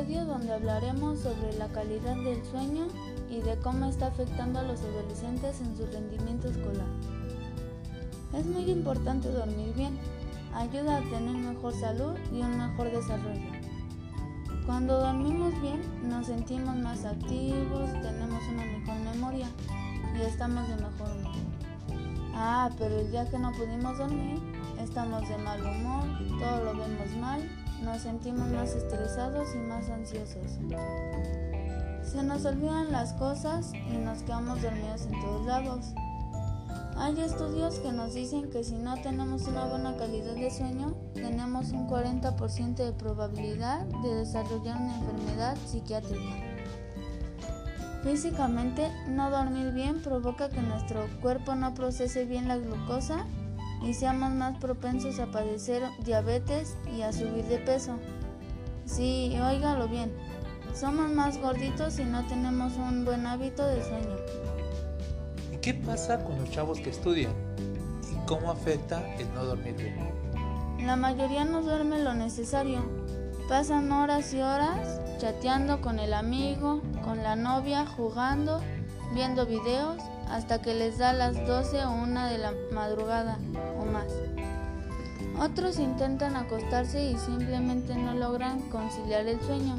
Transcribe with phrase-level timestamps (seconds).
[0.00, 2.86] donde hablaremos sobre la calidad del sueño
[3.28, 6.86] y de cómo está afectando a los adolescentes en su rendimiento escolar.
[8.32, 9.98] Es muy importante dormir bien,
[10.54, 13.52] ayuda a tener mejor salud y un mejor desarrollo.
[14.64, 19.48] Cuando dormimos bien nos sentimos más activos, tenemos una mejor memoria
[20.18, 21.36] y estamos de mejor humor.
[22.34, 24.40] Ah, pero el día que no pudimos dormir,
[24.82, 26.04] estamos de mal humor,
[26.38, 27.48] todo lo vemos mal,
[27.82, 30.58] nos sentimos más estresados y más ansiosos.
[32.02, 35.86] Se nos olvidan las cosas y nos quedamos dormidos en todos lados.
[36.96, 41.70] Hay estudios que nos dicen que si no tenemos una buena calidad de sueño, tenemos
[41.70, 46.52] un 40% de probabilidad de desarrollar una enfermedad psiquiátrica.
[48.02, 53.26] Físicamente, no dormir bien provoca que nuestro cuerpo no procese bien la glucosa
[53.84, 57.96] y seamos más propensos a padecer diabetes y a subir de peso.
[58.84, 60.12] Sí, óigalo bien,
[60.74, 64.16] somos más gorditos si no tenemos un buen hábito de sueño.
[65.60, 67.32] ¿Qué pasa con los chavos que estudian?
[68.10, 70.22] ¿Y cómo afecta el no dormir bien?
[70.84, 72.82] La mayoría no duerme lo necesario.
[73.48, 78.60] Pasan horas y horas chateando con el amigo, con la novia, jugando,
[79.14, 79.98] viendo videos,
[80.32, 83.38] hasta que les da las 12 o 1 de la madrugada
[83.78, 84.06] o más.
[85.38, 89.78] Otros intentan acostarse y simplemente no logran conciliar el sueño.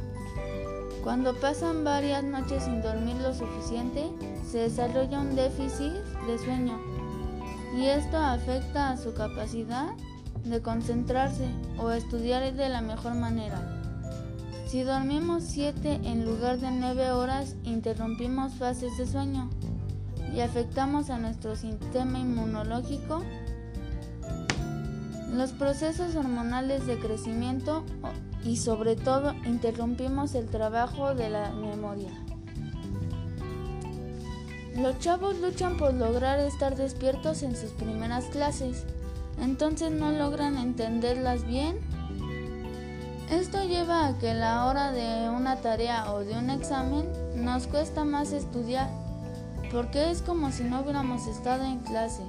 [1.03, 4.09] Cuando pasan varias noches sin dormir lo suficiente,
[4.49, 5.91] se desarrolla un déficit
[6.27, 6.79] de sueño
[7.75, 9.87] y esto afecta a su capacidad
[10.45, 11.47] de concentrarse
[11.79, 13.81] o estudiar de la mejor manera.
[14.67, 19.49] Si dormimos 7 en lugar de 9 horas, interrumpimos fases de sueño
[20.33, 23.23] y afectamos a nuestro sistema inmunológico,
[25.31, 27.83] los procesos hormonales de crecimiento
[28.43, 32.11] y sobre todo interrumpimos el trabajo de la memoria.
[34.75, 38.85] Los chavos luchan por lograr estar despiertos en sus primeras clases,
[39.39, 41.77] entonces no logran entenderlas bien.
[43.29, 48.03] Esto lleva a que la hora de una tarea o de un examen nos cuesta
[48.03, 48.89] más estudiar,
[49.73, 52.21] porque es como si no hubiéramos estado en clase.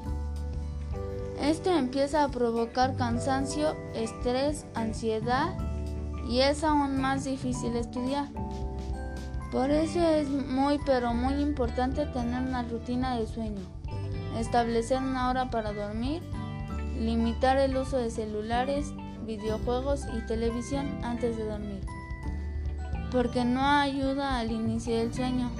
[1.40, 5.54] Esto empieza a provocar cansancio, estrés, ansiedad
[6.26, 8.28] y es aún más difícil estudiar.
[9.52, 13.60] Por eso es muy pero muy importante tener una rutina de sueño,
[14.38, 16.22] establecer una hora para dormir,
[16.98, 18.86] limitar el uso de celulares,
[19.26, 21.80] videojuegos y televisión antes de dormir,
[23.12, 25.50] porque no ayuda al inicio del sueño.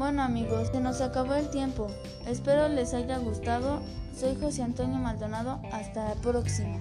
[0.00, 1.88] Bueno amigos, se nos acabó el tiempo.
[2.26, 3.82] Espero les haya gustado.
[4.18, 5.60] Soy José Antonio Maldonado.
[5.72, 6.78] Hasta la próxima.